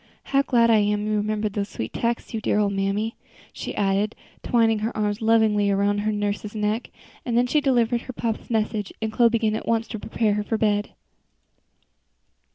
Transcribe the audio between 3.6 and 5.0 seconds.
added, twining her